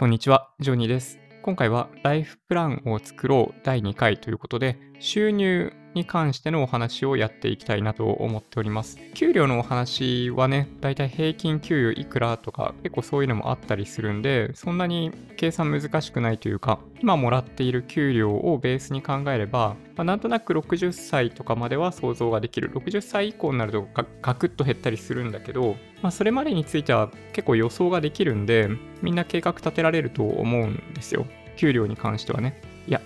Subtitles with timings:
[0.00, 1.18] こんにちは、ジョニーです。
[1.42, 8.98] 今回はライフプランを作ろう第2回ということで、収入に関してのお話をやっていきたいなと思っております。
[9.14, 22.70] 給料のお話はね、だいたい平均給与いくらとか結構そういうのもあったりするんで、そんなに計算難しくないというか、今もらっている給料をベースに考えれば、まあ、なんとなく60歳とかまでは想像ができる。
[22.70, 23.88] 60歳以降になると
[24.22, 28.68] ガクッと減ったりするんだけど、まあ、それまでについては結構予想ができるんで、
[29.02, 31.26] みんな計画立てられると思うんですよ。
[31.56, 32.60] 給料に関してはね。
[32.86, 33.00] いや、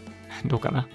[0.45, 0.87] どうかな。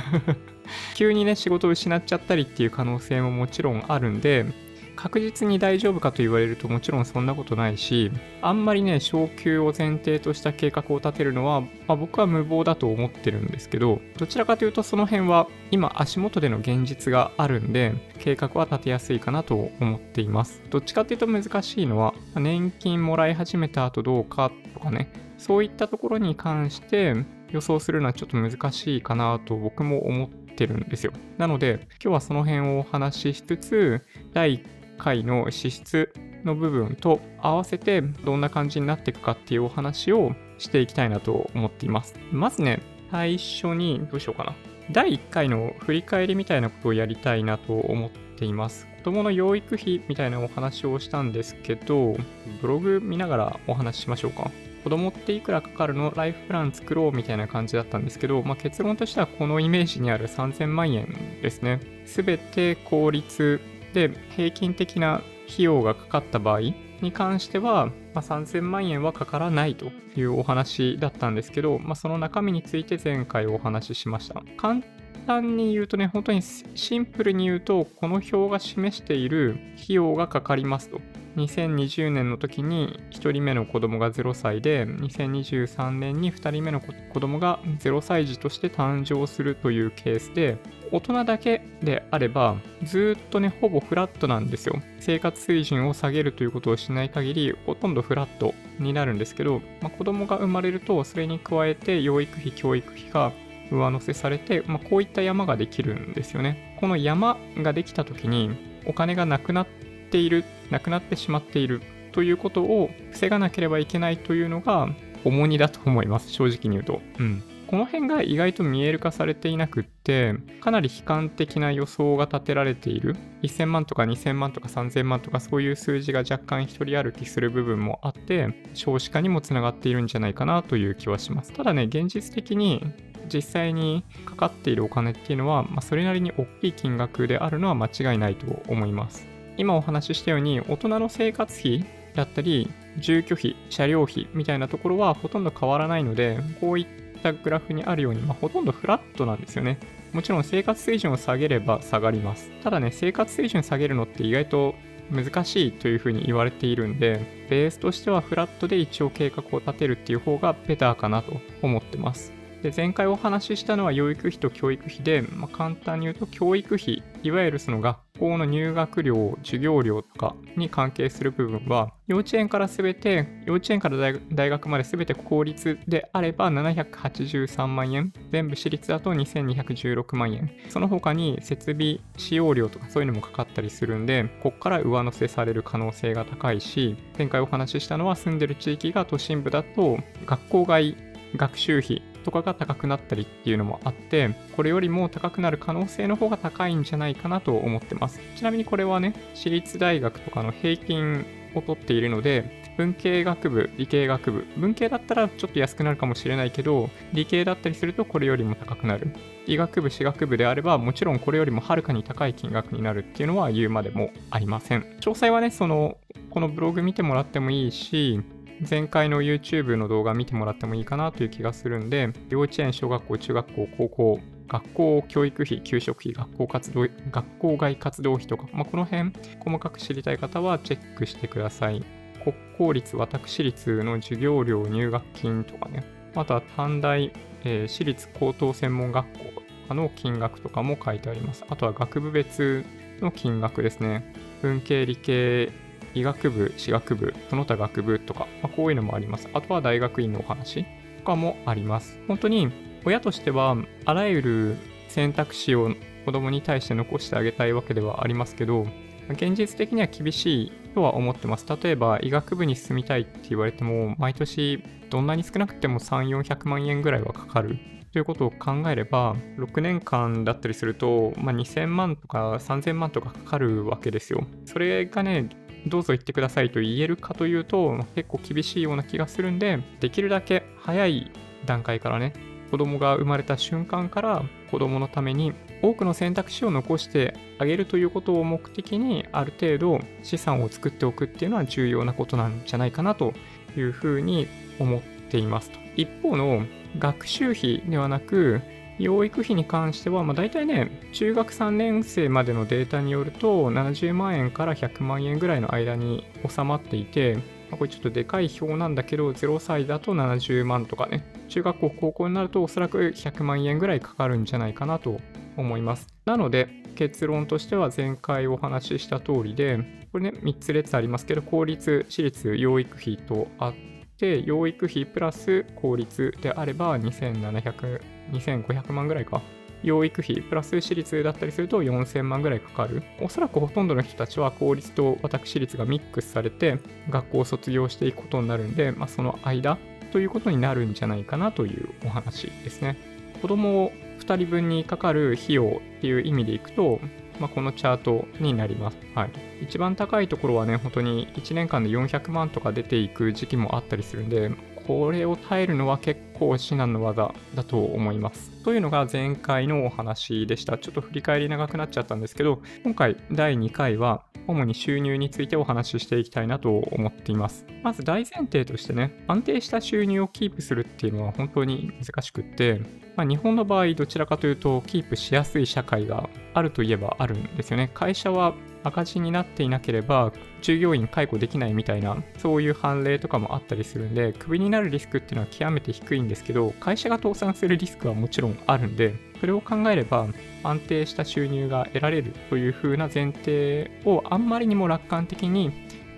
[0.94, 4.46] 急にね、仕事を失っちゃったりっていう可能性ももちろんあるんで、
[4.94, 20.62] 確実に大丈夫かと言われるともちろんそんなことないし、あんまりね、昇給を前提とした計画を立てるのは、まあ、僕は無謀だと思ってるんですけど、どちらかというとその辺は今足元での現実があるんで、計画は立てやすいかなと思っています。
[20.70, 27.16] どっちかっていうと難しいのは、年金もらい始めた後どうかとかね、そういったところに関して
[27.52, 31.12] 予想するのはちょっと難しいかなと僕も思ってるんですよ。
[31.38, 34.66] なので、今日はその辺をお話ししつつ、第1
[34.98, 36.12] 回の支出
[36.44, 42.14] の部分と合わせてどんな感じになっていくかっていうお話をしていきたいなと思っています。
[42.32, 44.54] まずね、最初にどうしようかな。
[44.90, 48.86] 第1回の振り返りみたいなことをやりたいなと思っています。
[48.98, 52.16] 子供の養育費みたいなお話をしたんですけど、
[52.60, 54.50] ブログ見ながらお話ししましょうか。
[54.82, 61.08] 子供っていくらかかるのライフプラン作ろうみたいな感じだったんですけど、まあ、結論としてはこのイメージにある3000万円
[61.40, 61.80] ですね。
[62.04, 63.60] すべて効率
[63.92, 65.22] で平均的な
[65.52, 66.60] 費用がかかった場合
[67.02, 74.42] に関しては、まあ、3000万円はかからないというお話だったんですけど、まあ、その中身について前回お話ししました。
[74.56, 74.82] 簡
[75.26, 81.00] 簡単に言うとね、本当にシンプルに言うと、この表が示している費用がかかりますと。
[81.36, 90.58] 2020年の時に1人目の子供が0歳で、2023年に2人目の子供が0歳児として誕生するというケースで、
[90.90, 94.82] 大人だけであれば、ずっとね、ほぼフラットなんですよ。
[95.00, 103.32] 生活水準を下げるということをしない限り、ほとんどフラットになるんですけど、まあ、子供が生まれると、それに加えて養育費、教育費が
[103.72, 106.76] 上乗せされて、まあ、こういった山ができるんですよね。
[106.80, 108.50] この山ができた時に、
[108.86, 109.66] お金がなくなっ
[110.10, 114.88] ている、なくなってしまっているということを防がなければいけないというのが
[115.24, 116.30] 重荷だと思います。
[116.30, 117.00] 正直に言うと。
[117.18, 117.42] うん。
[117.72, 123.16] この辺が意外と見える化されていなくって、かなり悲観的な予想が立てられている。
[123.42, 131.54] 1000万とか2000万とか3000万とかそういう数字が若干一人歩きする部分もあって、少子化にもつながっているんじゃないかなという気はします。
[131.54, 132.84] ただね、現実的に
[133.32, 139.26] 実際にかかっているお金っていうのは、まあ、それなりに大きい金額であるのは間違いないと思います。
[139.56, 141.84] 今お話ししたように、大人の生活費
[142.14, 146.86] だったり、住居費、車両費みたいなところはほとんど変わらないので、こういっ
[147.22, 149.78] たグラフにあるように、まあ、ほとんどフラットなんですよね。
[150.12, 152.50] もちろん生活水準を下げれば下がります。
[152.62, 154.74] ただね、生活水準下げるのって意外と
[155.10, 162.32] 難しいというふうに言われているんで、ベースとしてはフラットで一応計画を立てるっていう方がベターかなと思ってます。
[162.62, 173.96] で前回お話ししたのは養育費と教育費で、まあ、簡単に言うと教育費、いわゆるその学校の入学料、授業料とかに関係する部分は、幼稚園からすべて、幼稚園から
[174.32, 180.48] 大学まですべて公立であれば783万円、全部私立だと2216万円。
[180.68, 190.96] その他に設備使用料とかそういうのもかかったりするんで、ここから上乗せされる可能性が高いし、前回お話ししたのは住んでる地域が都心部だと学校外
[191.36, 198.20] 学習費とかが高くなったりっていうのもあって、これよりも高くなる可能性の方が高いんじゃないかなと思ってます。
[198.36, 201.24] ちなみにこれはね、私立大学とかの平均
[201.54, 209.08] を取っているので、文系学部、理系学部、文系だったらちょっと安くなるかもしれないけど、理系だったりするとこれよりも高くなる。
[209.46, 214.82] 医学部、私学部であれば、もちろんこれよりもはるかに高い金額になるっていうのは言うまでもありません。
[215.00, 215.98] 詳細はね、その、
[216.30, 218.20] このブログ見てもらってもいいし、
[218.68, 231.82] 前回の YouTube の動画見てもらってもいいかなという気がするんで、幼稚園、小学校、中学校、高校、学校教育費、給食費、学校活動、学校外活動費とか、まあ、この辺細かく知りたい方はチェックしてください。
[232.22, 235.84] 国公立、私立の授業料、入学金とかね、
[236.14, 237.12] あとは短大、
[237.44, 241.44] えー私立高等専門学校とかの金額とかも書いてあります。
[241.48, 242.64] あとは学部別
[243.00, 244.14] の金額ですね。
[244.42, 245.50] 文系、理系、
[245.94, 249.28] 医学部、私学部、その他学部とか、まあ、こういうのもあります。
[249.32, 250.64] あとは大学院のお話
[250.98, 252.00] とかもあります。
[252.08, 252.50] 本当に
[252.84, 254.56] 親としては、あらゆる
[254.88, 255.70] 選択肢を
[256.04, 258.66] 子供に対して残してあげたいわけではありますけど、
[259.08, 261.46] 現実的には厳しいとは思ってます。
[261.62, 267.58] 例えば医学部に進みたいって言われても、毎年どんなに少なくても3、400万円ぐらいはかかる
[267.92, 274.26] ということを考えれば、6年間だったりすると、まあ、2000万とか3000万とかかかるわけですよ。
[274.46, 275.28] それがね、
[275.66, 281.10] どうぞ言ってくださいと言えるかというと、結構厳しいような気がするんで、できるだけ早い
[281.46, 282.12] 段階からね、
[282.50, 285.32] 子供が生まれた瞬間から子供のために
[285.62, 293.14] 多くの選択肢を残してあげるということを目的にある程度資産を作っておくっていうのは重要なことなんじゃないかなと
[293.56, 295.58] いうふうに思っていますと。
[295.76, 296.44] 一方の
[296.78, 298.42] 学習費ではなく
[298.78, 307.16] 養育費に関しては、まあ、大体ね、中学3年生までのデータによると、70万円から100万円ぐらいの間に収まっていて、
[307.50, 315.00] まあ、これちょっとでかい表なんだけど、0歳だと70万とかね、中学校、高校になるとおそらく100万円ぐらいかかるんじゃないかなと
[315.36, 315.86] 思います。
[316.06, 323.54] なので、結論としては前回お話しした通りで、これね、3つ列ありますけど、公立、私立、養育費とあっ
[323.98, 327.80] て、養育費プラス公立であれば2700、
[328.12, 329.22] 2500万ぐらいか。
[329.62, 332.82] 養育費プラス私立だったりすると4000万ぐらいかかる。
[333.00, 336.58] おそらくほとんどの人たちは公立と私立がミックスされて
[336.90, 339.58] 学校を卒業していくことになるんで、まあ、その間
[339.92, 342.76] ということになるんじゃないかなというお話ですね。
[343.20, 346.80] 子供を2人分にかかる費用っていう意味でいくと、
[347.20, 348.78] まあ、このチャートになります。
[348.96, 349.10] はい。
[349.42, 354.32] 一番高いところはね、本当に1年間で400万とか出ていく時期もあったりするんで、
[354.66, 358.30] これを耐えるのは結構至難の技だと思います。
[358.44, 360.58] というのが前回のお話でした。
[360.58, 367.46] ちょっと振り返り長くなっちゃったんですけど、今回第2回は主に収入についてお話ししていきたいなと思っています。
[367.62, 372.60] まず大前提としてね、安定した収入をキープするっていうのは本当に難しくって、
[372.96, 377.70] まあ、日本の場合どちらかというとキープしやすい社会があるといえばあるんですよね。
[377.72, 378.34] 会社は
[378.64, 390.08] 赤字になっていなければ従業員解雇できないみたいなそういう判例とかもあったりするんでクビになるリスクっていうのは極めて低いんですけど会社が倒産するリスクはもちろんあるんでそれを考えれば
[390.42, 395.52] 安定した収入が得られるという風な前提をあんまりにも楽観的に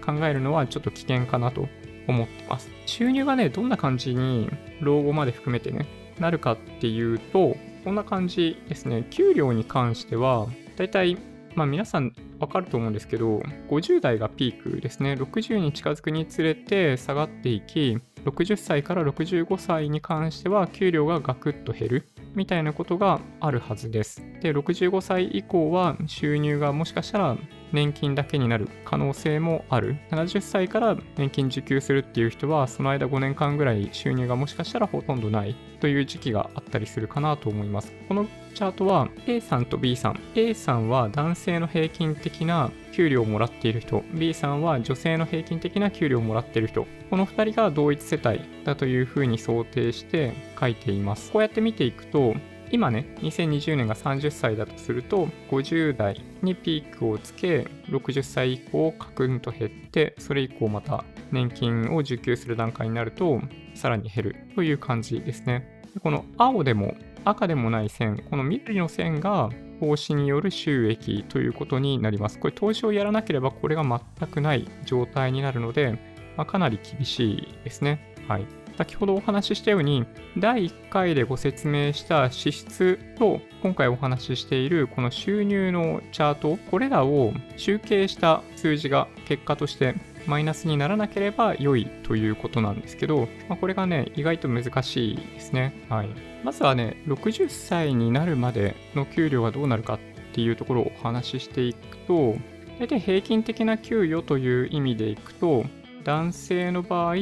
[0.05, 1.67] 考えるのはちょっと危険かなと
[2.07, 4.51] 思ってます収入がねどんな感じに
[4.83, 5.87] 老後まで含めてね
[6.19, 10.47] なるかっていうとこんな感じですね給料に関しては
[10.77, 11.17] だいたい
[11.55, 13.39] まあ皆さんわかると思うんですけど、
[13.71, 15.13] 50代がピークですね。
[15.13, 24.23] 60に近づくにつれて下がっていき、60歳から65歳に関しては給料がガクッと減るみたいなことがあるはずです。
[24.41, 27.37] で、65歳以降は収入がもしかしたら
[27.73, 29.97] 年金だけになる可能性もある。
[30.11, 37.93] 70歳から年金受給するっていう人は、その間5年間ぐらい収入がもしかしたらほとんどないという時期があったりするかなと思います。
[38.09, 40.21] このチャートは A さんと B さん。
[40.37, 44.05] A さんは男性の平均的な給料をもらっている人。
[44.15, 46.87] B さんは女性の平均的な給料をもらっている人。
[47.11, 51.33] この2人が同一世帯だというふうに想定して書いています。
[51.33, 52.35] こうやって見ていくと、
[52.71, 63.41] 今ね、2020年が30歳だとすると、50代にピークをつけ、60歳以降、カクンと減って、それ以降また年金を受給する段階になると、
[63.75, 65.83] さらに減るという感じですね。
[66.03, 69.51] この青でも赤でもない線、この緑の線が
[69.81, 72.39] 投資による収益ということになります。
[72.39, 75.99] これ投資をやらなければこれが全くない状態になるので、
[76.37, 78.15] まあ、かなり厳しいですね。
[78.29, 78.47] はい。
[78.77, 80.05] 先ほどお話ししたように、
[80.37, 89.95] 第1回でご説明した支出と、今回お話ししているこの収入のチャート、これらを集計した数字が結果として
[90.27, 95.85] マイナスにならなければ良いということなんですけど、まあ、これがね、意外と難しいですね。
[95.89, 96.09] はい。
[96.43, 99.99] まずはね、60歳になるまでの給料がどうなるかっ
[100.35, 102.37] ていうところをお話ししていくと、
[102.79, 105.65] 大体平均的な給与という意味でいくと、
[106.05, 107.15] 男性の場合、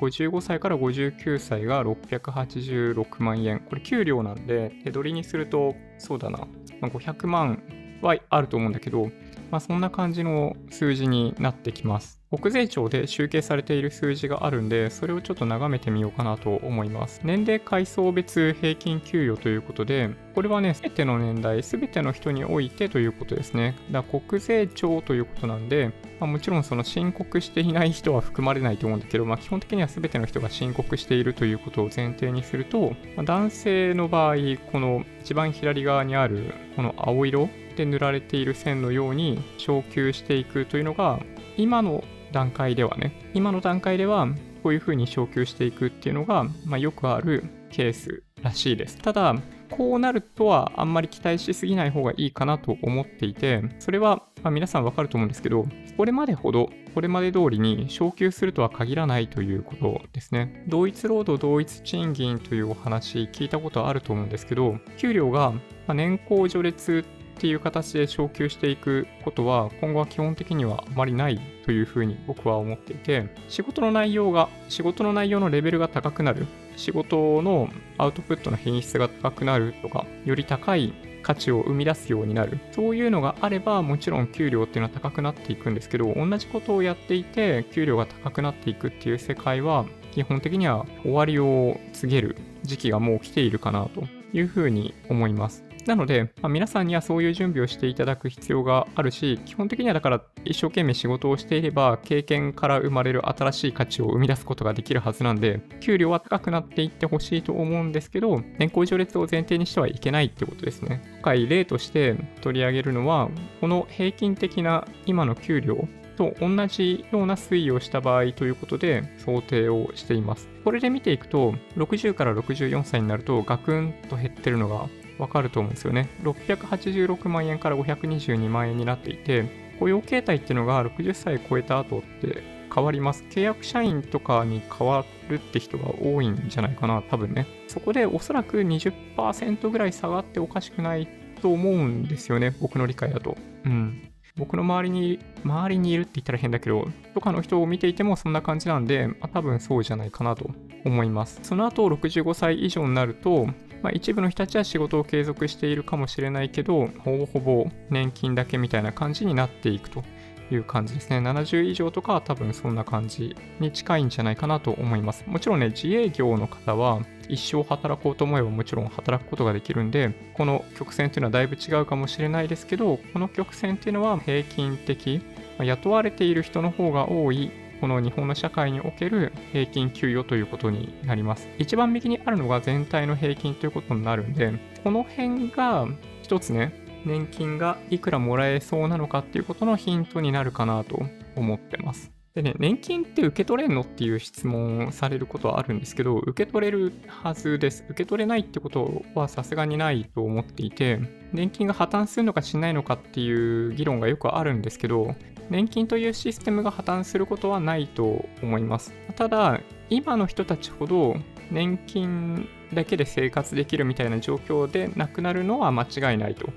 [0.00, 3.60] 55歳から59歳が686万円。
[3.60, 6.38] これ給料なんで、手取りにすると、そうだな、
[6.80, 7.62] まあ、500万
[8.02, 9.10] はあると思うんだけど、
[9.50, 12.24] まあ、そんな感じの数字になってきます。
[12.36, 17.20] 国税庁で集計されている数字があるんで、それをちょっと眺めてみようかなと思います。
[17.22, 23.76] 年齢階層別平均給与ということで、これはね、すべての年代、すべての人においてということですね。
[23.92, 34.36] だから国税庁ということなんで、まあ、もちろんその申告していない人は含まれないと思うんだけど、まあ、基本的にはすべての人が申告しているということを前提にすると、まあ、男性の場合、
[34.72, 41.20] この一番左側にあるこの青色で塗られている線のように昇級していくというのが
[41.56, 44.28] 今の段階ではね今の段階では
[44.64, 48.96] こういうふうに昇級していくっていうのが、まあ、よくあるケースらしいです。
[48.96, 49.34] ただ、
[49.70, 55.66] こうなるとはあんまり期待しすぎない方がいいかなと思っていて、それは、まあ、皆さんわかると思うんですけど、
[55.98, 60.64] これまでほど、これまで通りに昇給するとは限らないということですね。
[60.68, 65.52] 同一労働同一賃金というお話聞いたことあると思うんですけど、給料が
[65.88, 67.04] 年功序列
[67.36, 95.63] っていう形で昇給していくことは今後は基本的にはあまりないというふうに僕は思っていて仕事の内容が仕事の内容のレベルが高くなる仕事のアウトプットの品質が高くなるとかより高い価値を生み出すようになるそういうのがあればもちろん給料っていうのは高くなっていくんですけど同じことをやっていて給料が高くなっていくっていう世界は基本的には終わりを告げる時期がもう来ているかなというふうに思います。
[95.86, 111.02] なので、まあ、皆さんにはそういう準備をしていただく必要があるし、基本的にはだから一生懸命仕事をしていれば、経験から生まれる新しい価値を生み出すことができるはずなんで、給料は高くなっていってほしいと思うんですけど、年功序列を前提にしてはいけないってことですね。
[111.16, 113.28] 今回例として取り上げるのは、
[113.60, 115.86] この平均的な今の給料
[116.16, 120.48] と同じような推移をした場合ということで想定をしています。
[120.64, 126.08] これで見ていくと、60から64歳になるとガクンと減ってるのがわかると思うんですよね。
[126.22, 129.44] 686万円から522万円になっていて、
[129.78, 132.42] 雇用形態っていうのが60歳超えた後って
[132.74, 133.24] 変わります。
[133.30, 137.46] 契約社員とかに変わるって人が多いんじゃないかな、多分ね。
[137.68, 141.08] そこでおそらく20%ぐらい下がっておかしくない
[141.40, 143.36] と思うんですよね、僕の理解だと。
[143.64, 144.10] うん。
[144.36, 150.50] 僕の周りに、周りにいるって言ったら変だけど、とかの人を見ていてもそんな感じなんで、まあ、多分そうじゃないかなと
[150.84, 151.38] 思います。
[151.44, 153.46] その後65歳以上になると、
[153.84, 160.02] まあ、一部の人たちは仕事を継続しているかもしれないけど、ほぼほぼ年金だけみたいな感じになっていくと
[160.50, 161.18] いう感じですね。
[161.18, 165.24] 70以上とかは多分そんな感じに近いんじゃないかなと思います。
[165.26, 175.20] もちろんね、自営業の方は一生働こうと思えばもちろん働くことができるんで、この曲線というのはだいぶ違うかもしれないですけど、この曲線っていうのは平均的、
[175.58, 177.50] 雇われている人の方が多い
[177.84, 181.50] この日本の社会における平均給与ということになります。
[181.58, 185.86] 一番右にあるのが全体の平均ということになるんで、この辺が
[186.22, 186.72] 一つね、
[187.04, 191.02] 年金がいくらもらえそうなのかっていうことのヒントになるかなと
[191.36, 192.10] 思ってます。
[192.32, 197.84] でね、年金って受け取れんのっていう質問されることはあるんですけど、受け取れるはずです。
[197.90, 200.98] 受け取れないってことはさすがにないと思っていて、
[201.34, 205.14] 年金が破綻するのかしないのかっていう議論がよくあるんですけど、
[205.50, 208.92] 年金というシステムが破綻することはないと思います。
[209.16, 209.60] ただ、
[209.90, 211.16] 今の人たちほど
[211.50, 216.48] 年金だけで生活できるみたいな状況でなくなるのは間違いないと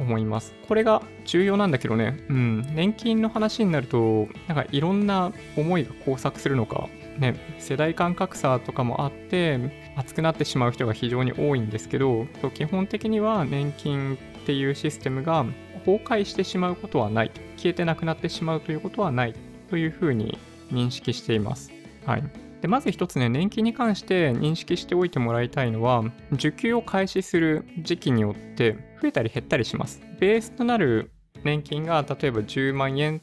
[0.00, 0.54] 思います。
[0.68, 9.58] これが重要なんだけどね、うん、年金の話になると、なんかいろんな思いが交錯するのか、ね、世代間格差とかもあって、
[9.96, 15.46] 熱くなってしまう人が非常に多いんですけど、基本的には年金っていうシステムが
[15.84, 19.34] 崩壊してしまうことはない、消えてなくなってしまうということはない
[19.70, 20.38] というふうに
[20.70, 21.70] 認識しています。
[22.06, 22.24] はい。
[22.60, 30.00] でまず一つね、年金に関して認識しておいてもらいたいのは、受給を開始する時期によって増えたり減ったりします。
[30.20, 31.10] ベースとなる
[31.42, 33.20] 年金が例えば10万円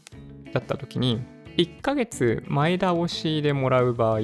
[0.53, 1.21] だった時に、
[1.57, 4.19] 1ヶ月前倒しでもらう場合、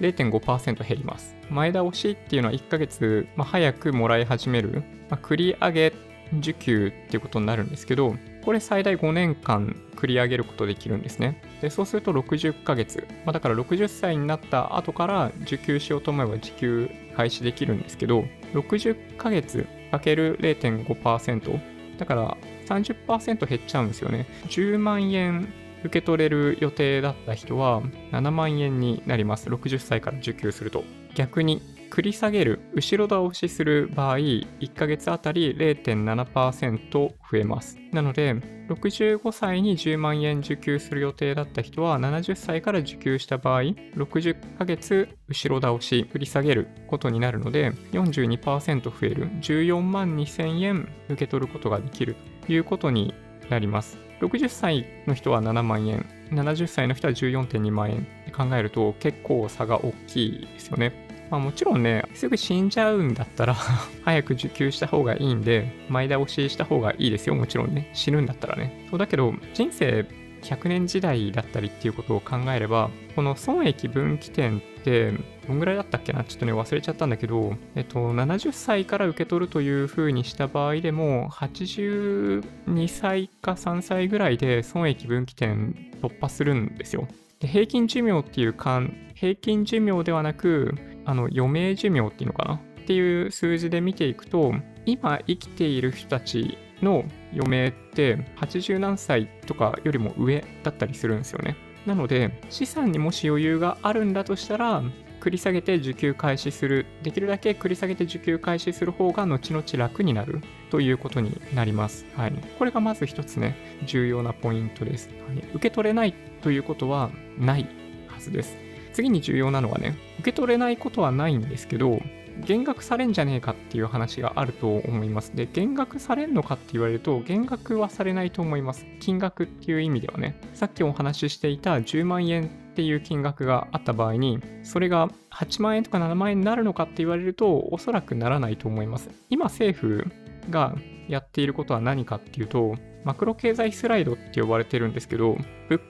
[0.00, 1.36] 0.5%減ります。
[1.50, 5.92] 前倒しっていうのは1ヶ月、まあ、早くもらい始める、まあ、繰り上げ
[6.38, 11.42] 受給っていうことになるんですけど、これ最大5年間繰り上げることできるんですね。
[11.60, 13.06] で、そうすると60ヶ月。
[13.24, 21.60] まあ、だから60歳になった後から受給しようと思えば受給開始できるんですけど、60ヶ月かける0.5%。
[21.98, 24.26] だから30%減っちゃうんですよね。
[24.48, 27.82] 10万円受け取れる予定だった人は
[28.12, 29.48] 7万円になります。
[29.48, 30.84] 60歳から受給すると。
[31.14, 31.60] 逆に
[31.90, 37.78] 繰り下げる、後ろ倒しする場合、1ヶ月あたり0.7%増えます。
[37.92, 38.34] なので、
[38.68, 52.14] 65歳に10万円受給する予定だった人は、70歳から受給した場合、60ヶ月後ろ倒し、振り下げることになるので、42%増える、14万2000円受け取ることができる
[52.46, 53.12] ということに
[53.48, 53.98] なります。
[54.20, 61.09] 60歳の人は7万円、70歳の人は14.2万円考えると結構差が大きいですよね。
[61.30, 63.54] まあもちろんね、すぐ死んじゃうんだったら
[64.02, 67.90] 早く受給した方がいいんで、前倒しした方がいいですよ、もちろんね。
[67.94, 68.86] 死ぬんだったらね。
[68.90, 70.04] そうだけど、人生
[70.42, 75.12] 100年時代だったりっていうことを考えれば、この損益分岐点って、
[75.46, 76.24] どんぐらいだったっけな？
[76.24, 82.42] ちょっとね、忘れちゃったんだけど、えっと、70歳から受け取るという風にした場合でも、82
[82.88, 87.06] 歳か3歳ぐらいで損益分岐点突破するんですよ。
[87.40, 90.74] 平均寿命っていう間、平均寿命ではなく、
[91.10, 92.54] あの余命寿命っていうのかな？
[92.54, 94.54] っていう数字で見ていくと、
[94.86, 101.56] 今生きている人たちの余命って80何歳とかよりも上だったりするんですよね。
[101.84, 104.84] なので、資産にもし余裕があるんだとしたら、
[105.20, 106.86] 繰り下げて受給開始する。
[107.02, 110.40] できるだけ繰り下げて受給開始する方が後々楽になる
[110.70, 112.06] ということになります。
[112.16, 112.32] はい。
[112.56, 115.10] これがまず一つね、重要なポイントです。
[115.26, 117.66] はい、受け取れないということはない
[118.06, 118.56] はずです。
[118.92, 122.00] 次に重要なのはね、受け取れないことはないんですけど、
[122.44, 125.34] 減額されんじゃねえかっていう話があると思います。
[125.34, 128.86] で、減額されんのかって言われると、減額はされないと思います。
[129.00, 139.10] 金額っていう意味ではね、さっきお話ししていた10万円っていう金額があった場合に、それが8万円とか7万円になるのかって言われると、おそらくならないと思います。
[139.28, 140.06] 今政府
[140.48, 140.74] が
[141.08, 145.36] やっていることは何かっていうと、マクロ経済スライドって呼ばれてるんですけど、
[145.68, 145.82] 物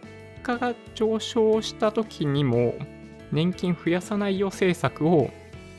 [0.42, 2.75] 価が上昇した時にも
[3.32, 5.30] 年金増やさないよ政策を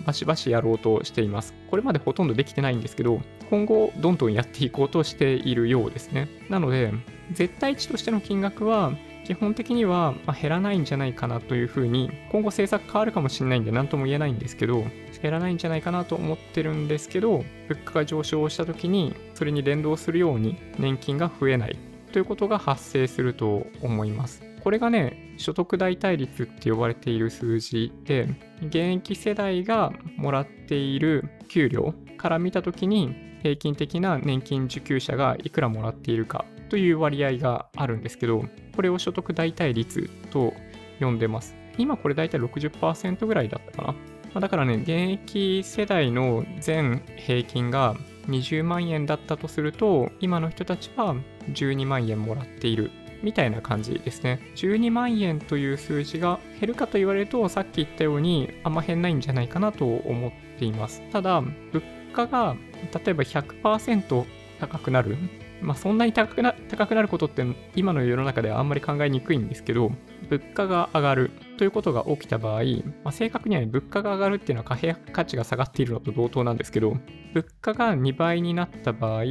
[0.06, 1.54] バシバシやろうとしています。
[1.70, 6.28] これまでほとんどできてないんですけど、今後どんどんやっていこうとしているようですね。
[6.50, 6.94] なので、
[7.32, 8.94] 絶対値としての金額は
[9.26, 14.84] 基本的には減らないんじゃないかなというふうに、今後政策変わるかもしれないんで何とも言えないんですけど、
[15.22, 21.78] 減らないんじゃないかなと思ってるんですけど、物価が上昇した時にそれに連動するように年金が増えない
[22.12, 24.51] ということが発生すると思います。
[24.64, 28.30] これがね、所得代替率って呼ばれている数字で、
[28.62, 40.54] 現役世代がもらっている給料から見たときに、平均的な年金受給者がいくらもらっているかという割合があるんですけど、これを所得代替率と
[41.00, 41.56] 呼んでます。
[41.78, 43.96] 今これ大体60%ぐらいだったかな。
[44.34, 47.96] ま、だからね、現役世代の全平均が
[48.28, 51.16] 20万円だったとすると、今の人たちは
[51.50, 52.92] 12万円もらっている
[53.24, 54.40] みたいな感じですね。
[54.56, 61.02] 12万円という数字が減るかと言われると、さっき言ったようにあんま減ないんじゃないかなと思っています。
[61.12, 62.56] ただ、物価が
[62.94, 64.26] 例えば100%
[64.60, 65.18] 高くなる。
[65.62, 69.92] まあ、そんなに高くな高くなることって今の世の中ではあんまり考えにくいんですけど、
[70.30, 72.64] 物価が上がるということが起きた場合、
[73.04, 76.98] まあ、正確には、ね、物価が上がるっていうのは貨幣価値が下がっているのと同等なんですけど、
[77.34, 79.24] 物価が2倍になった場合、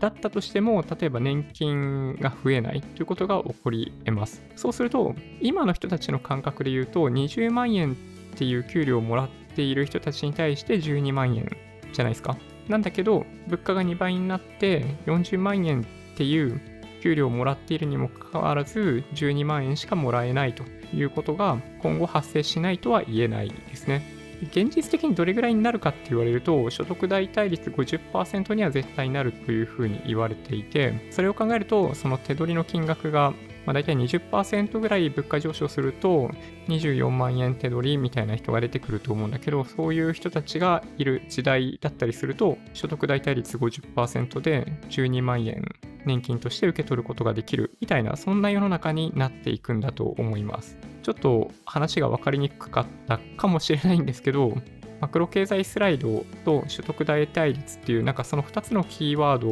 [0.00, 4.42] だったとしても、例えば年金が増えないということが起こり得ます。
[4.56, 7.94] そうすると、今の人たちの感覚で言うと、20万円っ
[8.36, 11.48] ていう給料をもらっている人たちに対して12万円
[11.92, 12.36] じゃないですか。
[12.68, 16.60] なんだけど、物価が2倍になって40万円っていう
[17.02, 24.19] 給料をもらっているにもかかわらず12万円しかもらえないということが今後発生しないとは言えないですね。
[24.42, 33.34] 現実的にどれぐらいになるかって言われると、所得代替率50%には絶対になるというふうに言われていて、それを考えると、その手取りの金額が
[33.66, 36.30] まあ、大体20%ぐらい物価上昇すると
[36.68, 45.64] 24万円手取りみたいな人が出てくると思うんだけどそういう人たちがいる時代だったりすると所得代替率50%で12万円
[46.04, 50.78] 年金として受け取ることができるみたいなそんな世の中になっていくんだと思います。
[51.02, 54.54] ちょっと話が分かりにくかったかもしれないんですけど
[55.00, 59.48] マクロ経済スライドと所得代替率っていうなんかその2つのキーワード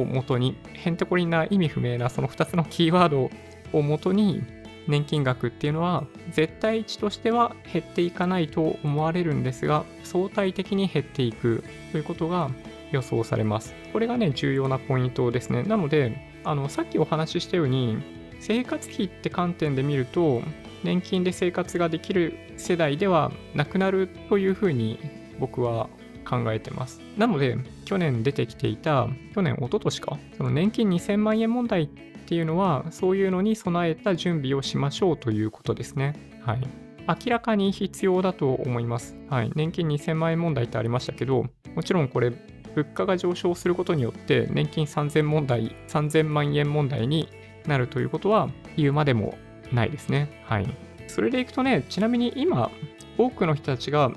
[0.00, 3.30] を元にへんてこりんな意味不明なその2つのキーワード
[3.72, 4.42] を元に
[4.88, 12.50] 年金額っていうのは絶対値としては減っていかないと思われるんですが相対的に減っていくということが
[12.92, 13.74] 予想されます。
[13.92, 15.62] これがね重要なポイントですね。
[15.64, 17.98] なのであのさっきお話ししたように
[18.40, 20.42] 生活費って観点で見ると
[20.84, 24.98] 年金で生活ができる世代ではなくなるというふうに
[25.38, 25.88] 僕は
[26.24, 27.00] 考えてます。
[27.16, 36.14] なので、去年出てきていた、去年、一昨年か、その年金2000万円問題っていうのは、そういうのに備えた準備をしましょうということですね。
[36.42, 36.60] はい。
[37.08, 39.16] 明らかに必要だと思います。
[39.28, 39.50] はい。
[39.54, 42.32] 年金2000万円問題ってありましたけど、もちろんこれ、
[42.74, 47.28] 物価が上昇することによって、年金3000問題、3000万円問題に
[47.66, 49.36] なるということは言うまでも
[49.72, 50.42] ないですね。
[50.44, 50.66] はい。
[51.06, 52.70] それでいくとね、ちなみに今、
[53.18, 54.10] 多くの人たちが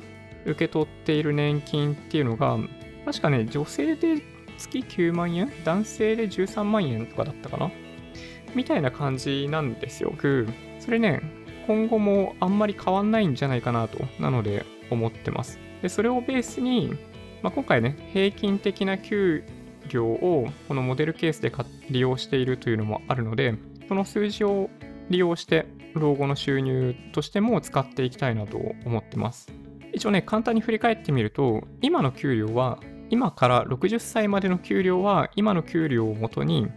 [0.46, 2.58] 受け取っている年金っていうのが、
[3.06, 4.22] 確かね、女性で
[4.58, 7.72] 月9万円男性で13万円とかだったかな？
[8.54, 10.14] みたいな感じなんですよ。
[10.80, 11.22] それね、
[11.68, 15.60] 今後もあんまり変わんないんじゃないかなと、なので思ってます。
[15.82, 16.94] で、それをベースに、
[17.46, 19.44] まあ、今回ね、平均的な給
[19.90, 21.54] 料をこのモデルケースで
[21.92, 23.54] 利用しているというのもあるので、
[23.88, 24.72] その数字を
[25.12, 29.48] 利用して老後の収入としても使っていきたいなと思ってます。
[29.94, 32.80] 一応ね、簡単に振り返ってみると、今の給料は、
[33.12, 36.68] 今から60歳までの給料は、今の給料をもとに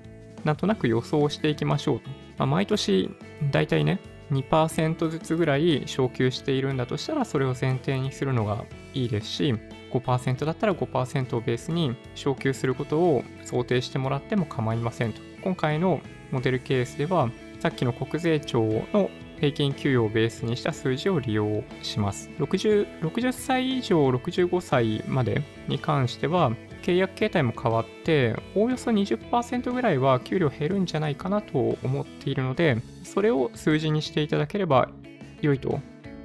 [0.44, 2.10] なんとなく予想していきましょうと。
[2.36, 3.08] まあ、毎年、
[3.50, 8.64] だいたいね、2%ずつぐらい昇給しているんだとしたらそれを前提にするのが
[8.94, 9.54] いいですし
[9.90, 15.20] 5%だったら5%をベースに昇給することを想定してもらっても構いませんと。
[15.42, 22.28] 今回のモデルケースではさっきの国税庁の平均給与をベースにした数字を利用します。
[22.38, 34.88] 60, 60歳以上65歳までに関しては契約形態も変わって、おおよそ20%ぐらいは給料減るんじゃないかなと思っているので、それを数字にしていただければ
[35.40, 35.80] 良いと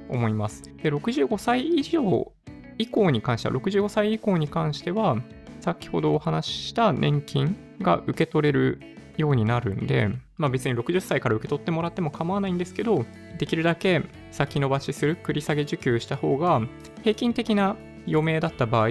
[0.08, 0.62] 思います。
[0.82, 2.32] で、65歳以上
[2.78, 5.16] 以降に関しては、65歳以降に関しては、
[5.60, 8.80] 先ほどお話しした年金が受け取れる
[9.16, 13.04] ようになるんで、まあ別に60歳から受け取ってもらっても構わないんですけど、
[13.38, 16.60] できるだけ先延ばしする、繰り下げ受給した方が、
[17.02, 18.88] 平均的な余命だった場合、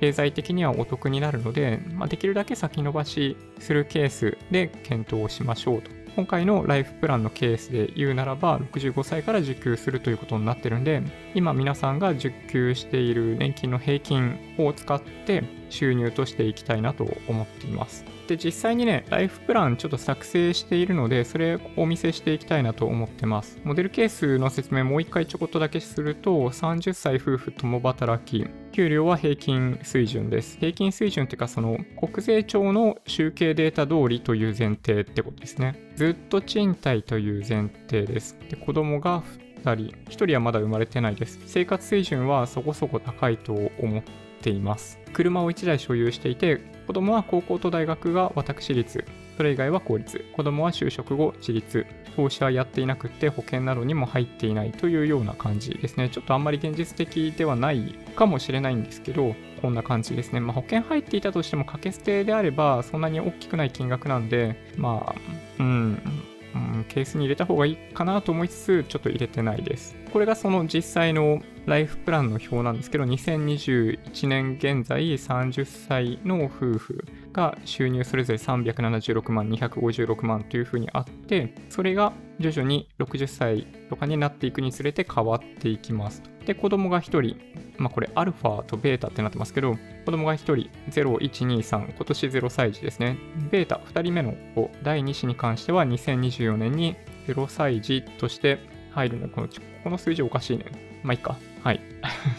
[0.00, 5.90] 経済的にはお得になるので、まあ、できるだけ先延ばしするケースで検討しましょうと。
[6.16, 11.02] 今回のライフプランのケースで言うならば、65歳から受給するということになってるんで、
[11.34, 18.13] 今皆さんが受給している年金の平均を使って収入としていきたいなと思っています。
[18.26, 23.60] で、実際にね、ライフプランちょっと作成しているので、それをお見せしていきたいなと思ってます。
[23.64, 30.58] モデルケースの説明もう一回ちょこっとだけすると、30歳夫婦共働き、給料は平均水準です。
[30.58, 35.78] 平均水準っていうか、その国税庁の集計データ通りという前提ってことですね。
[35.96, 38.38] ずっと賃貸という前提です。
[38.48, 39.22] で、子供が
[39.64, 41.40] 2人、1人はまだ生まれてないです。
[41.46, 44.10] 生活水準はそこそこ高いと思って
[44.44, 44.98] ています。
[45.14, 49.04] 車を1台所有していて、子供は高校と大学が私立、
[49.38, 56.10] それ以外は公立、子供は就職後自立、投資はやっていなくて保険などにも入っていないというような感じですね。
[56.10, 60.40] ちょっとあんまり現実的ではないかもしれないんですけど、こんな感じですね。
[60.40, 65.14] まあ、保険入っていたとしても掛け捨てであればそんなに大きくない金額なんで、まあ、
[65.58, 66.02] うん、
[66.94, 69.96] ケースに入れた方がいいかなと思いつつ、ちょっと入れてないです。
[70.12, 86.22] これがその実際のライフプランの表なんですけど、2021年現在30歳の夫婦が収入それぞれ376万、256万というふうにあって、それが徐々に60歳とかになっていくにつれて変わっていきます。
[86.46, 87.36] で、子供が1人、
[87.76, 90.54] まあこれアルファとベータってなってますけど、子供が1人、
[90.90, 93.16] 0、1、2、3、今年0歳児ですね。
[93.50, 99.28] ベータ2人目の子、第2子に関しては2024年に0歳児として入るの。
[99.28, 99.48] この
[99.82, 100.66] この数字おかしいね。
[101.02, 101.36] まあいいか。
[101.62, 101.80] はい。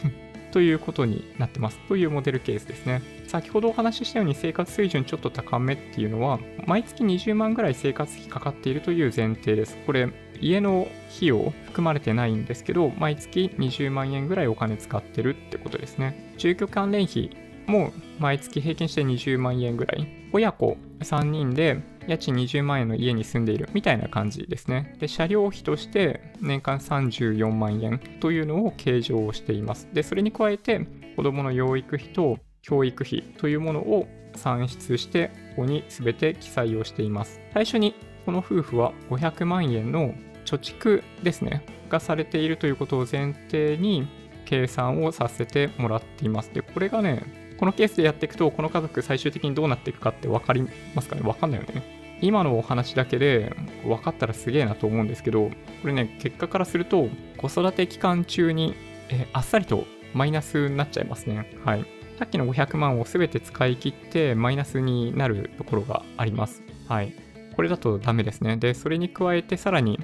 [0.52, 1.80] ということになってます。
[1.90, 3.02] というモデルケースですね。
[3.28, 9.78] 先ほどお話ししたように生活水準ちょっと高めっていうのは、毎月20万ぐらい生活費かかっているという前提です。
[9.86, 10.08] これ、
[10.40, 16.34] 家の費用含まれてないんですけど、毎月20万円ぐらいお金使ってるってことですね。
[16.38, 17.32] 住居関連費
[17.68, 20.08] もう毎月平均して20万円ぐらい。
[20.34, 24.96] 親子3人で家賃20万円の家に住んでいるみたいな感じですね。
[25.00, 29.88] で、車両費として年間34万円というのを計上しています。
[29.94, 37.40] で、それに加えて子供の養育費と教育費というものを算出して、ここに全て記載をしています。
[37.54, 40.14] 最初にこの夫婦は500万円の
[40.46, 44.08] 貯蓄ですね、がされているということを前提に
[44.46, 46.52] 計算をさせてもらっています。
[46.54, 51.22] で、これがね、このケースでやっていくと、この家族最終的にどうなっていくかって分かりますかね？
[51.22, 51.84] 分かんないよね。
[52.22, 55.50] 今のお話だけで分かったらすげえなと思うんですけど、
[55.82, 58.74] これね、結果からすると、子育て期間中に、
[59.10, 61.52] えあっさりとマイナスになっちゃいますね。
[61.64, 61.86] はい。
[62.18, 66.64] さっきの500万を全て使い切ってマイナスになるところがあります。
[66.88, 67.14] はい。
[67.56, 68.58] これだとダメですね。
[68.58, 70.00] で、それに加えてさらに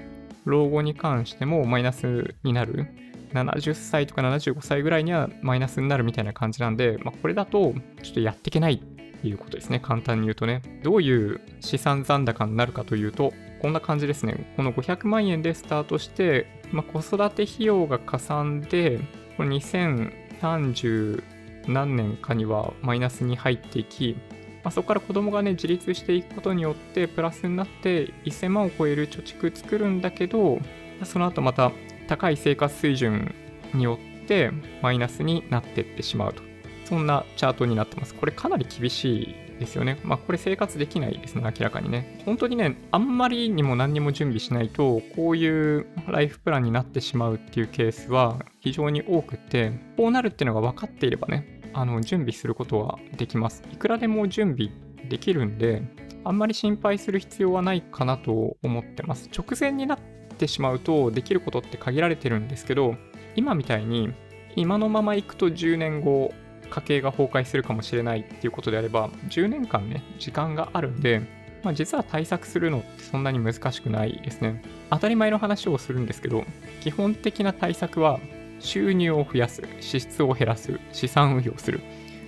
[0.46, 2.88] 老後に関してもマイナスになる。
[3.34, 8.78] 70歳とか75歳ぐらいにはマイナスになるみたいな感じなんで、まあ、これだとちょっとやっていけないっ
[9.22, 9.80] ていうことですね。
[9.80, 10.62] 簡単に言うとね。
[10.84, 14.54] どういう資産残高になるかというと、こんな感じですね。
[14.56, 19.00] この500万円でスタートして、まあ、子育て費用がかさんで、
[19.38, 21.24] これ2030
[21.68, 24.18] 何年かにはマイナスに入っていき、
[24.64, 30.60] まあ、そこから子供がね、自立していくことによって、プラスになって1000万を超える貯蓄作るんだけど、
[31.04, 31.72] その後また
[32.12, 33.34] 高い生活水準
[33.74, 36.44] によってマイナスになっていってしまうと。
[36.84, 38.14] そんなチャートになってます。
[38.14, 39.98] これかなり厳しいですよね。
[40.04, 42.22] まあこれ生活できないですね、明らかにね。
[42.26, 53.64] 本当にね、あんまりにも何にも準備しないと、こういうライフプランになってしまうっていうケースは非常に多くて、こうなるっていうのが分かっていればね、あの準備することはできます。
[53.72, 54.70] いくらでも準備
[55.08, 55.82] できるんで、
[56.26, 59.30] あんまり心配する必要はないかなと思ってます。
[59.34, 60.00] 直前になっ
[60.42, 62.96] てしまうとできることって限られてるんですけど、
[63.36, 64.12] 今みたいに
[64.56, 66.34] 今のまま行くと10年後
[66.70, 71.22] 家計が崩壊するかもしれないっていうことであれば、10年間ね、時間があるんで、
[71.64, 74.64] まあ、実は対策するのってそんなに難しくないですね。
[74.90, 76.44] 当たり前の話をするんですけど、
[76.82, 78.20] 基本的な対策は
[78.60, 81.82] 収入を増やす、支出を減らす、資産運用する。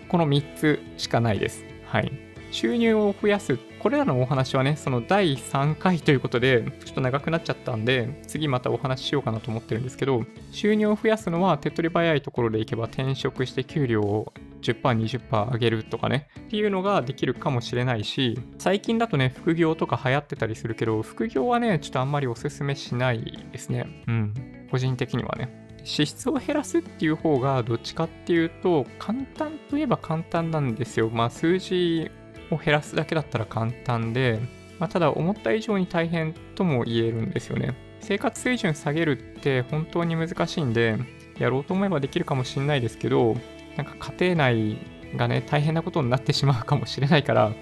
[0.08, 1.63] この3つしかないです。
[1.86, 2.12] はい。
[2.54, 3.58] 収入を増やす。
[3.80, 23.88] これらのお話はね、その第3回ということで、ちょっと長くなっちゃったんで、次またお話ししようかなと思ってるんですけど、収入を増やすのは手っ取り早いところでいけば転職して給料を10%、20%上げるとかね、っていうのができるかもしれないし、最近だとね、副業とか流行ってたりするけど、副業はね、ちょっとあんまりおすすめしないですね。
[24.08, 24.34] うん。
[24.70, 25.63] 個人的にはね。
[25.84, 31.10] 支出を減らすっていう方がどっちかっていうと簡単といえば簡単なんですよ。
[31.10, 32.10] まあ数字
[32.51, 34.39] を減らすだけだったら簡単で、
[34.79, 37.75] まあ、ただ思った以上に大変とも言えるんですよね。
[38.01, 40.97] 生活水準下げるって本当に難しいんで、
[41.39, 43.36] やろうと思えばできるかもしれないですけど、
[43.77, 44.77] なんか家庭内
[45.15, 47.53] がね、大変なことになってしまうかもしれないから、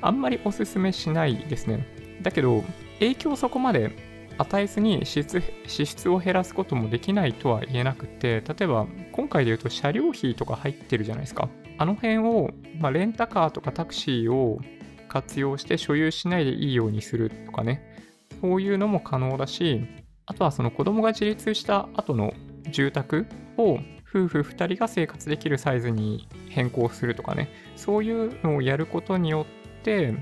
[0.00, 1.86] あんまりおすすめしないですね。
[2.22, 2.64] だけど、
[3.00, 3.92] 影響そこまで
[4.38, 5.24] 与えずに支
[5.86, 11.48] 出を減らすこともできないとは言えなくて、例えば今回で言うと車両費とか入ってるじゃないですか。
[11.76, 14.60] あの辺を、まあ、レンタカーとかタクシーを
[15.08, 17.82] 活用して所有しないでいいようにするとかね、
[18.40, 19.86] そういうのも可能だし、
[20.26, 22.32] あとはその子供が自立した後の
[22.70, 29.46] 住宅を夫婦2人が生活できるサイズに変更するとかね、そういうのをやることによ
[29.80, 30.14] って、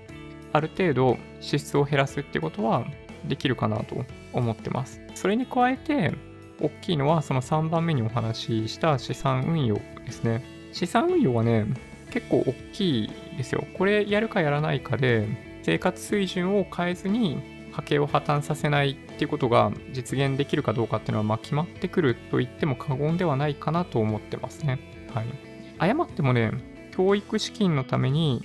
[0.52, 2.87] ある程度支出を減らすってことは
[3.27, 5.01] できるかなと思ってます。
[5.15, 6.12] それに加えて、
[6.61, 10.43] 大きいのはその3番目にお話しした資産運用ですね。
[10.73, 11.67] 資産運用はね、
[12.11, 13.65] 結構大きいですよ。
[13.75, 15.27] これやるかやらないかで、
[15.62, 17.43] 生活水準を変えずに
[17.77, 24.79] 家計を破綻させないっていうことが実現できるかどうかっていうのは、まあ、決まってくると言っても過言ではないかなと思ってますね。
[25.12, 25.27] はい。
[25.79, 26.53] 誤ってもね、
[26.97, 28.43] 教育資金のために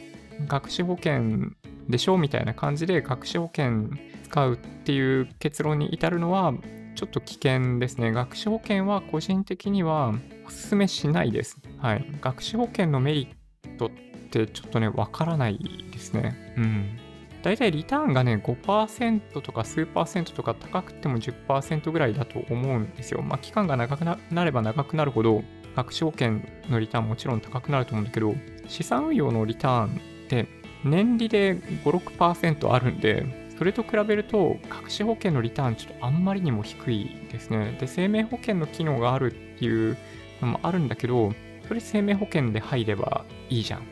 [0.48, 1.52] 学資保険
[1.88, 3.90] でしょみたいな感じで学資保険
[4.32, 6.54] 使うっていう結論に至るのは
[6.96, 8.12] ちょっと危険ですね。
[8.12, 10.14] 学資保険は個人的には
[10.46, 11.58] お勧めしないです。
[11.80, 12.06] はい。
[12.22, 13.90] 学資保険のメリットっ
[14.30, 15.60] てちょっとね、わからない
[15.92, 16.54] ですね。
[16.58, 16.98] うん。
[17.44, 23.22] 大体リターンがね、5%とか数パーセントとか高くても10%ぐらいだと思うんですよ。
[23.22, 25.44] まあ、期間が長くなれば長くなるほど、
[25.76, 26.40] 学資保険
[26.70, 28.36] のリターンもちろん高くなると思うんだけど、
[28.68, 29.90] 資産運用のリターンっ
[30.30, 30.48] て
[30.84, 37.78] 年利で5、6%あるんで、それと比べると、隠し保険のリターンちょっとあんまりにも低いですね。
[37.80, 39.98] で、生命保険の機能があるっていう
[40.42, 41.32] のもあるんだけど、
[41.68, 43.82] それ生命保険で入ればいいじゃん。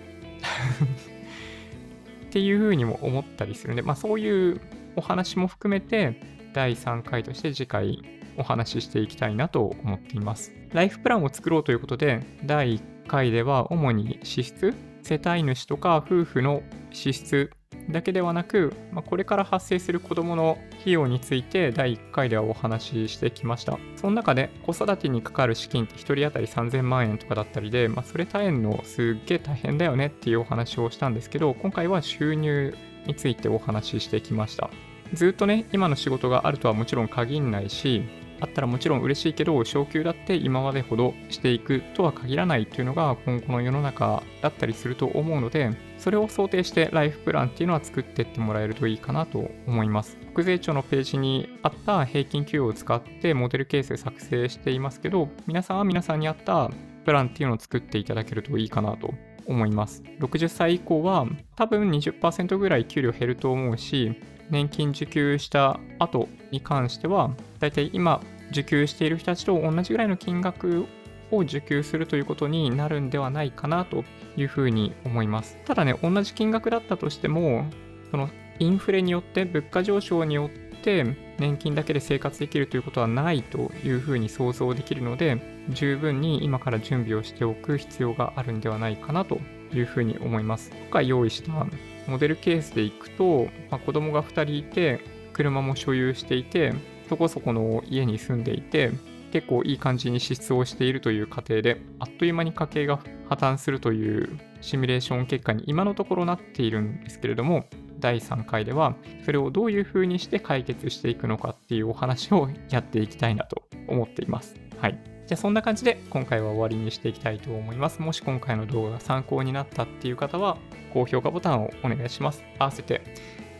[2.25, 4.59] っていうふうにも思ったりするんで、まあそういう
[4.95, 6.19] お話も含めて、
[6.51, 8.01] 第3回として次回
[8.37, 10.51] お話ししていきたいなと思っています。
[10.73, 17.51] ライフプランを作ろうということで、第1回では主に支出、世帯主とか夫婦の支出
[17.89, 23.79] だけではなく、まあ、これから発生する子どもの費用について第1回ではお話ししてきました。
[23.95, 34.69] その中で子育てにかかる資金って1人当たり3000万円とかだったりで、まあ、それ大変のすっげえ大変だよねっていうお話をしたんですけど、今回は収入についてお話ししてきました。
[35.13, 38.03] ずっとね、今の仕事があるとはもちろん限らないし、
[38.41, 50.17] あったらもちろん嬉しいけど、昇給だって今までほどしていくとは限らないというのが今後の世の中だったりすると思うので、それを想定してライフプランっていうのは作ってってもらえるといいかなと思います。
[50.33, 56.71] 国税庁のページにあった平均給与を使ってモデルケース作成していますけど、皆さんは皆さんに合った
[57.05, 59.13] プランっていうのを作っていただけるといいかなと
[59.45, 60.03] 思います。
[60.19, 64.15] 60歳以降は多分20%ぐらい給料減ると思うし、
[64.49, 70.85] 年金受給した後に関しては、だいたい今受給している人たちと同じぐらいの金額
[71.31, 74.03] を受給するということになるんではないかなと
[74.39, 75.57] いうふうに思います。
[75.65, 77.65] ただね、同じ金額だったとしても、
[78.11, 81.03] そのインフレによって、物価上昇によって、
[81.37, 89.39] 年金だけで生活できるということはないというふうに想像できるので、十分に今から準備をしておく必要があるんではないかなと
[89.73, 90.71] いうふうに思います。
[90.71, 91.67] 今回用意した
[92.07, 94.99] モデルケースでいくと、まあ、子供が2人いて、
[95.33, 96.73] 車も所有していて、
[97.07, 98.91] そこそこの家に住んでいて、
[99.31, 107.65] 結構いい感じに支出をしているという過程で、あっという間に家計が破綻するというシミュレーション結果に今のところなっているんですけれども、
[107.99, 114.55] 第3回では、それをどういうふうにして解決していくのかっていうお話をやっていきたいなと思っています。
[114.77, 114.99] はい。
[115.27, 118.01] じゃあそんな感じで今回は終わりにしていきたいと思います。
[118.01, 120.57] もし今回の動画が参考になったっていう方は、
[120.93, 122.43] 高評価ボタンをお願いします。
[122.57, 123.01] 合わせて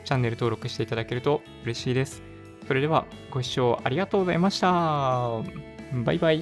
[0.03, 2.28] チャンネル登録していただけると嬉しいです。
[2.69, 5.41] それではご視聴ありがとうございました。
[6.05, 6.37] バイバイ。